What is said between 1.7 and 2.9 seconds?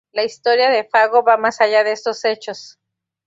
de estos hechos.